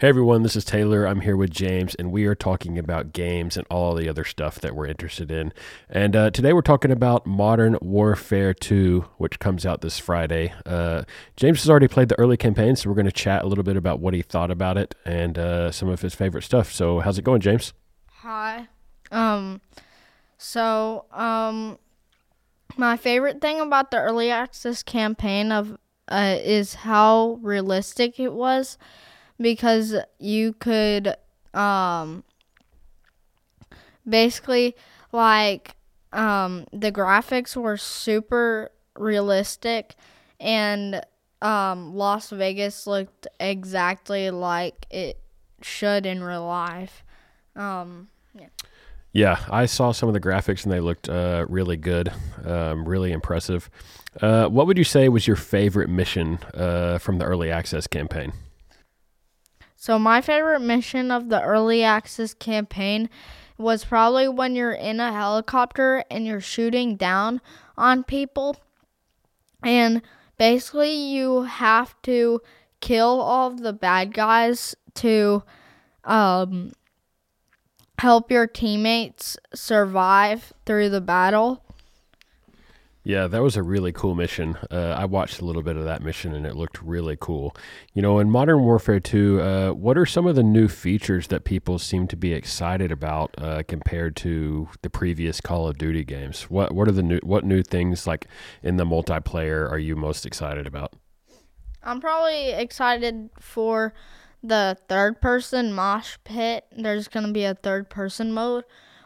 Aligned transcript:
Hey 0.00 0.10
everyone, 0.10 0.44
this 0.44 0.54
is 0.54 0.64
Taylor. 0.64 1.06
I'm 1.06 1.22
here 1.22 1.36
with 1.36 1.50
James, 1.50 1.96
and 1.96 2.12
we 2.12 2.24
are 2.26 2.36
talking 2.36 2.78
about 2.78 3.12
games 3.12 3.56
and 3.56 3.66
all 3.68 3.96
the 3.96 4.08
other 4.08 4.22
stuff 4.22 4.60
that 4.60 4.76
we're 4.76 4.86
interested 4.86 5.28
in. 5.32 5.52
And 5.90 6.14
uh, 6.14 6.30
today 6.30 6.52
we're 6.52 6.62
talking 6.62 6.92
about 6.92 7.26
Modern 7.26 7.76
Warfare 7.82 8.54
2, 8.54 9.06
which 9.16 9.40
comes 9.40 9.66
out 9.66 9.80
this 9.80 9.98
Friday. 9.98 10.52
Uh, 10.64 11.02
James 11.36 11.62
has 11.62 11.68
already 11.68 11.88
played 11.88 12.10
the 12.10 12.16
early 12.16 12.36
campaign, 12.36 12.76
so 12.76 12.88
we're 12.88 12.94
going 12.94 13.06
to 13.06 13.10
chat 13.10 13.42
a 13.42 13.48
little 13.48 13.64
bit 13.64 13.76
about 13.76 13.98
what 13.98 14.14
he 14.14 14.22
thought 14.22 14.52
about 14.52 14.78
it 14.78 14.94
and 15.04 15.36
uh, 15.36 15.72
some 15.72 15.88
of 15.88 16.00
his 16.00 16.14
favorite 16.14 16.42
stuff. 16.42 16.70
So, 16.70 17.00
how's 17.00 17.18
it 17.18 17.22
going, 17.22 17.40
James? 17.40 17.72
Hi. 18.20 18.68
Um, 19.10 19.60
so, 20.36 21.06
um, 21.10 21.76
my 22.76 22.96
favorite 22.96 23.40
thing 23.40 23.58
about 23.58 23.90
the 23.90 23.98
early 23.98 24.30
access 24.30 24.84
campaign 24.84 25.50
of 25.50 25.76
uh, 26.06 26.36
is 26.38 26.74
how 26.74 27.40
realistic 27.42 28.20
it 28.20 28.32
was 28.32 28.78
because 29.40 29.94
you 30.18 30.52
could 30.54 31.14
um 31.54 32.24
basically 34.08 34.74
like 35.12 35.76
um 36.12 36.66
the 36.72 36.92
graphics 36.92 37.56
were 37.56 37.76
super 37.76 38.70
realistic 38.96 39.94
and 40.40 41.02
um 41.42 41.94
Las 41.94 42.30
Vegas 42.30 42.86
looked 42.86 43.26
exactly 43.38 44.30
like 44.30 44.86
it 44.90 45.20
should 45.62 46.06
in 46.06 46.22
real 46.22 46.46
life. 46.46 47.04
Um 47.56 48.08
yeah. 48.34 48.48
Yeah, 49.12 49.40
I 49.50 49.66
saw 49.66 49.92
some 49.92 50.08
of 50.08 50.12
the 50.12 50.20
graphics 50.20 50.64
and 50.64 50.72
they 50.72 50.80
looked 50.80 51.08
uh, 51.08 51.46
really 51.48 51.78
good, 51.78 52.12
um, 52.44 52.86
really 52.86 53.10
impressive. 53.10 53.70
Uh, 54.20 54.48
what 54.48 54.66
would 54.66 54.76
you 54.76 54.84
say 54.84 55.08
was 55.08 55.26
your 55.26 55.34
favorite 55.34 55.88
mission 55.88 56.38
uh, 56.52 56.98
from 56.98 57.18
the 57.18 57.24
early 57.24 57.50
access 57.50 57.86
campaign? 57.86 58.32
So 59.80 59.96
my 59.96 60.20
favorite 60.20 60.58
mission 60.58 61.12
of 61.12 61.28
the 61.28 61.40
early 61.40 61.84
access 61.84 62.34
campaign 62.34 63.08
was 63.56 63.84
probably 63.84 64.26
when 64.26 64.56
you're 64.56 64.72
in 64.72 64.98
a 64.98 65.12
helicopter 65.12 66.02
and 66.10 66.26
you're 66.26 66.40
shooting 66.40 66.96
down 66.96 67.40
on 67.76 68.02
people. 68.02 68.56
And 69.62 70.02
basically 70.36 70.92
you 70.92 71.42
have 71.42 71.94
to 72.02 72.40
kill 72.80 73.20
all 73.20 73.52
of 73.52 73.60
the 73.60 73.72
bad 73.72 74.12
guys 74.12 74.74
to 74.94 75.44
um 76.02 76.72
help 78.00 78.32
your 78.32 78.48
teammates 78.48 79.36
survive 79.54 80.52
through 80.66 80.88
the 80.88 81.00
battle 81.00 81.62
yeah, 83.08 83.26
that 83.26 83.42
was 83.42 83.56
a 83.56 83.62
really 83.62 83.90
cool 83.90 84.14
mission. 84.14 84.58
Uh, 84.70 84.90
I 84.90 85.06
watched 85.06 85.40
a 85.40 85.44
little 85.46 85.62
bit 85.62 85.78
of 85.78 85.84
that 85.84 86.02
mission 86.02 86.34
and 86.34 86.44
it 86.44 86.54
looked 86.54 86.82
really 86.82 87.16
cool. 87.18 87.56
You 87.94 88.02
know, 88.02 88.18
in 88.18 88.30
Modern 88.30 88.60
Warfare 88.60 89.00
2, 89.00 89.40
uh, 89.40 89.70
what 89.70 89.96
are 89.96 90.04
some 90.04 90.26
of 90.26 90.36
the 90.36 90.42
new 90.42 90.68
features 90.68 91.28
that 91.28 91.44
people 91.44 91.78
seem 91.78 92.06
to 92.08 92.16
be 92.16 92.34
excited 92.34 92.92
about 92.92 93.34
uh, 93.38 93.62
compared 93.66 94.14
to 94.16 94.68
the 94.82 94.90
previous 94.90 95.40
Call 95.40 95.66
of 95.66 95.78
Duty 95.78 96.04
games? 96.04 96.50
What 96.50 96.74
what 96.74 96.86
are 96.86 96.92
the 96.92 97.02
new 97.02 97.18
what 97.22 97.46
new 97.46 97.62
things 97.62 98.06
like 98.06 98.26
in 98.62 98.76
the 98.76 98.84
multiplayer 98.84 99.66
are 99.70 99.78
you 99.78 99.96
most 99.96 100.26
excited 100.26 100.66
about? 100.66 100.92
I'm 101.82 102.02
probably 102.02 102.50
excited 102.50 103.30
for 103.40 103.94
the 104.42 104.76
third 104.86 105.22
person 105.22 105.72
mosh 105.72 106.18
pit. 106.24 106.66
There's 106.76 107.08
going 107.08 107.24
to 107.24 107.32
be 107.32 107.44
a 107.44 107.54
third 107.54 107.88
person 107.88 108.34
mode 108.34 108.64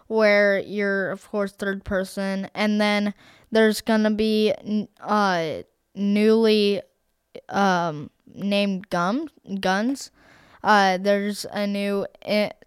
where 0.09 0.59
you're 0.59 1.13
of 1.13 1.31
course 1.31 1.53
third 1.53 1.85
person 1.85 2.51
and 2.53 2.81
then 2.81 3.15
there's 3.53 3.81
gonna 3.81 4.11
be 4.11 4.53
uh 5.01 5.63
newly 5.95 6.83
um 7.49 8.11
named 8.27 8.91
gum 8.91 9.29
guns. 9.61 10.11
Uh 10.65 10.99
there's 10.99 11.47
a 11.53 11.67
new 11.67 12.07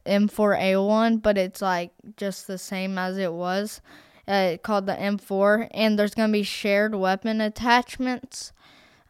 m4a1 0.05 1.21
but 1.21 1.37
it's 1.37 1.61
like 1.61 1.91
just 2.15 2.47
the 2.47 2.57
same 2.57 2.97
as 2.97 3.17
it 3.17 3.33
was 3.33 3.81
uh, 4.27 4.57
called 4.63 4.85
the 4.85 4.93
m4 4.93 5.67
and 5.71 5.99
there's 5.99 6.15
gonna 6.15 6.31
be 6.31 6.43
shared 6.43 6.95
weapon 6.95 7.41
attachments 7.41 8.53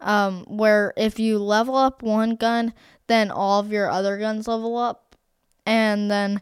um 0.01 0.45
where 0.47 0.93
if 0.97 1.19
you 1.19 1.37
level 1.39 1.75
up 1.75 2.01
one 2.01 2.35
gun 2.35 2.73
then 3.07 3.31
all 3.31 3.59
of 3.59 3.71
your 3.71 3.89
other 3.89 4.17
guns 4.17 4.47
level 4.47 4.77
up. 4.77 5.15
And 5.65 6.09
then 6.09 6.41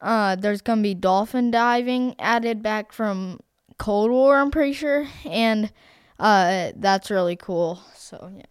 uh, 0.00 0.36
there's 0.36 0.60
gonna 0.60 0.82
be 0.82 0.94
dolphin 0.94 1.50
diving 1.50 2.14
added 2.18 2.62
back 2.62 2.92
from 2.92 3.40
Cold 3.78 4.10
War, 4.10 4.38
I'm 4.38 4.50
pretty 4.50 4.72
sure, 4.72 5.06
and 5.24 5.70
uh, 6.18 6.72
that's 6.76 7.10
really 7.10 7.36
cool. 7.36 7.80
So 7.94 8.30
yeah. 8.34 8.42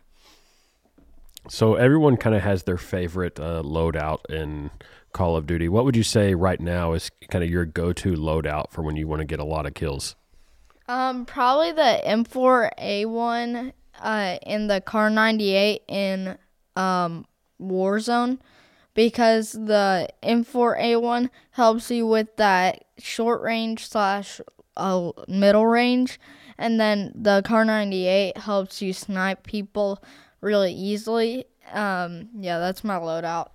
So 1.47 1.75
everyone 1.75 2.17
kind 2.17 2.35
of 2.35 2.41
has 2.41 2.63
their 2.63 2.77
favorite 2.77 3.39
uh, 3.39 3.61
loadout 3.63 4.25
in 4.29 4.71
Call 5.13 5.35
of 5.35 5.45
Duty. 5.45 5.69
What 5.69 5.85
would 5.85 5.95
you 5.95 6.03
say 6.03 6.33
right 6.33 6.59
now 6.59 6.93
is 6.93 7.11
kind 7.29 7.43
of 7.43 7.49
your 7.49 7.65
go-to 7.65 8.13
loadout 8.13 8.71
for 8.71 8.81
when 8.81 8.95
you 8.95 9.07
want 9.07 9.19
to 9.19 9.25
get 9.25 9.39
a 9.39 9.43
lot 9.43 9.65
of 9.65 9.75
kills? 9.75 10.15
Um, 10.87 11.25
probably 11.25 11.71
the 11.71 12.01
M4A1 12.05 13.73
uh, 14.01 14.37
in 14.45 14.67
the 14.67 14.81
Kar 14.81 15.09
98 15.09 15.83
in 15.87 16.37
um, 16.75 17.25
Warzone 17.61 18.39
because 18.93 19.51
the 19.53 20.09
M4A1 20.23 21.29
helps 21.51 21.91
you 21.91 22.07
with 22.07 22.35
that 22.37 22.85
short 22.97 23.41
range 23.41 23.87
slash 23.87 24.41
uh, 24.77 25.11
middle 25.27 25.65
range, 25.67 26.19
and 26.57 26.79
then 26.79 27.11
the 27.15 27.41
Kar 27.45 27.65
98 27.65 28.37
helps 28.37 28.81
you 28.81 28.93
snipe 28.93 29.43
people 29.43 30.03
really 30.41 30.73
easily. 30.73 31.45
Um, 31.71 32.29
yeah, 32.39 32.59
that's 32.59 32.83
my 32.83 32.95
loadout. 32.95 33.49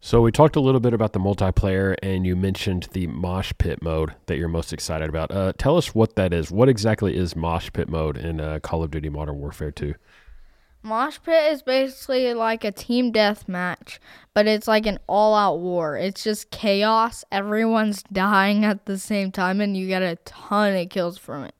So 0.00 0.20
we 0.20 0.30
talked 0.30 0.54
a 0.54 0.60
little 0.60 0.80
bit 0.80 0.94
about 0.94 1.12
the 1.12 1.18
multiplayer, 1.18 1.96
and 2.02 2.24
you 2.24 2.36
mentioned 2.36 2.88
the 2.92 3.08
mosh 3.08 3.52
pit 3.58 3.82
mode 3.82 4.14
that 4.26 4.38
you're 4.38 4.48
most 4.48 4.72
excited 4.72 5.08
about. 5.08 5.32
Uh, 5.32 5.52
tell 5.58 5.76
us 5.76 5.92
what 5.92 6.14
that 6.14 6.32
is. 6.32 6.52
What 6.52 6.68
exactly 6.68 7.16
is 7.16 7.34
mosh 7.34 7.70
pit 7.72 7.88
mode 7.88 8.16
in 8.16 8.40
uh, 8.40 8.60
Call 8.62 8.84
of 8.84 8.92
Duty 8.92 9.08
Modern 9.08 9.40
Warfare 9.40 9.72
2? 9.72 9.94
Mosh 10.88 11.18
Pit 11.22 11.52
is 11.52 11.62
basically 11.62 12.32
like 12.32 12.64
a 12.64 12.72
team 12.72 13.12
death 13.12 13.46
match, 13.46 14.00
but 14.32 14.46
it's 14.46 14.66
like 14.66 14.86
an 14.86 14.98
all 15.06 15.34
out 15.34 15.58
war. 15.58 15.98
It's 15.98 16.24
just 16.24 16.50
chaos. 16.50 17.24
Everyone's 17.30 18.02
dying 18.04 18.64
at 18.64 18.86
the 18.86 18.98
same 18.98 19.30
time, 19.30 19.60
and 19.60 19.76
you 19.76 19.86
get 19.86 20.02
a 20.02 20.16
ton 20.24 20.74
of 20.74 20.88
kills 20.88 21.18
from 21.18 21.44
it. 21.44 21.54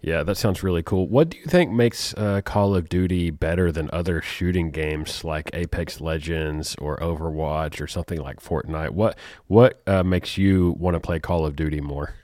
Yeah, 0.00 0.22
that 0.22 0.36
sounds 0.36 0.62
really 0.62 0.82
cool. 0.82 1.06
What 1.06 1.30
do 1.30 1.38
you 1.38 1.46
think 1.46 1.70
makes 1.70 2.12
uh, 2.14 2.40
Call 2.44 2.74
of 2.74 2.88
Duty 2.88 3.30
better 3.30 3.72
than 3.72 3.88
other 3.92 4.20
shooting 4.20 4.70
games 4.70 5.24
like 5.24 5.50
Apex 5.54 6.00
Legends 6.00 6.76
or 6.78 6.98
Overwatch 6.98 7.80
or 7.80 7.86
something 7.86 8.20
like 8.20 8.40
Fortnite? 8.40 8.90
What 8.90 9.18
what 9.46 9.82
uh, 9.86 10.02
makes 10.02 10.36
you 10.36 10.76
want 10.78 10.94
to 10.94 11.00
play 11.00 11.20
Call 11.20 11.46
of 11.46 11.56
Duty 11.56 11.80
more? 11.80 12.14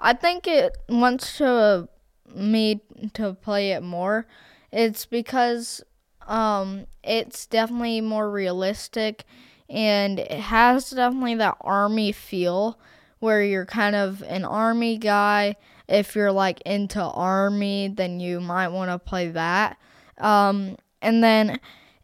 I 0.00 0.12
think 0.12 0.46
it 0.46 0.76
wants 0.88 1.38
to 1.38 1.88
me 2.34 2.80
to 3.14 3.34
play 3.34 3.72
it 3.72 3.82
more. 3.82 4.26
It's 4.72 5.06
because 5.06 5.82
um, 6.26 6.86
it's 7.02 7.46
definitely 7.46 8.00
more 8.00 8.30
realistic 8.30 9.24
and 9.68 10.18
it 10.18 10.30
has 10.30 10.90
definitely 10.90 11.36
that 11.36 11.56
army 11.60 12.12
feel 12.12 12.78
where 13.18 13.42
you're 13.42 13.66
kind 13.66 13.96
of 13.96 14.22
an 14.22 14.44
army 14.44 14.98
guy. 14.98 15.56
If 15.88 16.14
you're 16.14 16.32
like 16.32 16.60
into 16.62 17.00
army, 17.00 17.88
then 17.88 18.20
you 18.20 18.40
might 18.40 18.68
want 18.68 18.90
to 18.90 18.98
play 18.98 19.28
that. 19.28 19.78
Um, 20.18 20.76
and 21.00 21.22
then 21.22 21.60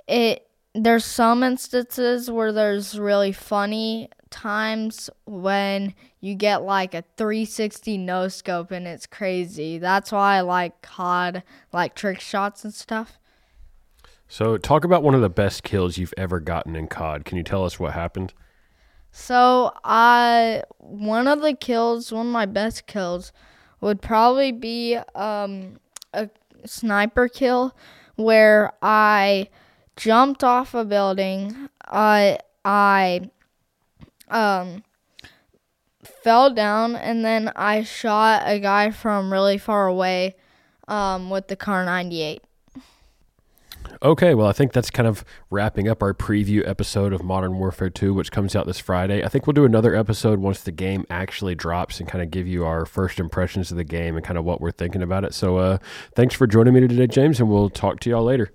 it 0.08 0.46
there's 0.74 1.04
some 1.04 1.42
instances 1.42 2.30
where 2.30 2.52
there's 2.52 2.98
really 2.98 3.32
funny 3.32 4.08
times 4.30 5.10
when 5.26 5.94
you 6.20 6.34
get 6.34 6.62
like 6.62 6.94
a 6.94 7.04
360 7.16 7.98
no 7.98 8.28
scope 8.28 8.70
and 8.70 8.86
it's 8.86 9.06
crazy. 9.06 9.78
That's 9.78 10.12
why 10.12 10.36
I 10.36 10.40
like 10.40 10.82
COD, 10.82 11.42
like 11.72 11.94
trick 11.94 12.20
shots 12.20 12.64
and 12.64 12.72
stuff. 12.72 13.18
So, 14.28 14.56
talk 14.56 14.84
about 14.84 15.02
one 15.02 15.14
of 15.14 15.22
the 15.22 15.28
best 15.28 15.64
kills 15.64 15.98
you've 15.98 16.14
ever 16.16 16.38
gotten 16.38 16.76
in 16.76 16.86
COD. 16.86 17.24
Can 17.24 17.36
you 17.36 17.42
tell 17.42 17.64
us 17.64 17.80
what 17.80 17.94
happened? 17.94 18.32
So, 19.10 19.72
I 19.82 20.62
one 20.78 21.26
of 21.26 21.42
the 21.42 21.54
kills, 21.54 22.12
one 22.12 22.26
of 22.26 22.32
my 22.32 22.46
best 22.46 22.86
kills, 22.86 23.32
would 23.80 24.00
probably 24.00 24.52
be 24.52 24.98
um, 25.16 25.80
a 26.12 26.30
sniper 26.64 27.26
kill 27.26 27.74
where 28.14 28.72
I 28.82 29.48
jumped 29.96 30.44
off 30.44 30.74
a 30.74 30.84
building. 30.84 31.68
I 31.86 32.38
I 32.64 33.30
um 34.30 34.84
fell 36.22 36.52
down 36.52 36.96
and 36.96 37.24
then 37.24 37.50
I 37.56 37.82
shot 37.82 38.42
a 38.46 38.58
guy 38.58 38.90
from 38.90 39.32
really 39.32 39.58
far 39.58 39.86
away 39.86 40.36
um, 40.88 41.30
with 41.30 41.48
the 41.48 41.56
Kar 41.56 41.84
98. 41.84 42.42
Okay, 44.02 44.34
well, 44.34 44.46
I 44.46 44.52
think 44.52 44.72
that's 44.72 44.90
kind 44.90 45.06
of 45.06 45.24
wrapping 45.50 45.86
up 45.86 46.02
our 46.02 46.14
preview 46.14 46.66
episode 46.66 47.12
of 47.12 47.22
Modern 47.22 47.58
Warfare 47.58 47.90
2, 47.90 48.14
which 48.14 48.32
comes 48.32 48.56
out 48.56 48.66
this 48.66 48.78
Friday. 48.78 49.22
I 49.22 49.28
think 49.28 49.46
we'll 49.46 49.52
do 49.52 49.66
another 49.66 49.94
episode 49.94 50.38
once 50.38 50.62
the 50.62 50.72
game 50.72 51.04
actually 51.10 51.54
drops 51.54 52.00
and 52.00 52.08
kind 52.08 52.22
of 52.22 52.30
give 52.30 52.46
you 52.46 52.64
our 52.64 52.86
first 52.86 53.20
impressions 53.20 53.70
of 53.70 53.76
the 53.76 53.84
game 53.84 54.16
and 54.16 54.24
kind 54.24 54.38
of 54.38 54.44
what 54.46 54.60
we're 54.60 54.70
thinking 54.70 55.02
about 55.02 55.24
it. 55.24 55.34
So, 55.34 55.58
uh, 55.58 55.78
thanks 56.14 56.34
for 56.34 56.46
joining 56.46 56.72
me 56.72 56.80
today, 56.80 57.08
James, 57.08 57.40
and 57.40 57.50
we'll 57.50 57.68
talk 57.68 58.00
to 58.00 58.10
y'all 58.10 58.24
later. 58.24 58.50